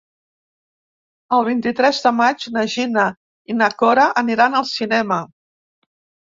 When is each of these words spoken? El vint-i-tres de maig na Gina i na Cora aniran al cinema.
El 1.37 1.43
vint-i-tres 1.47 1.99
de 2.05 2.11
maig 2.21 2.47
na 2.55 2.63
Gina 2.77 3.05
i 3.53 3.57
na 3.59 3.69
Cora 3.83 4.07
aniran 4.23 4.57
al 4.63 4.67
cinema. 4.73 5.21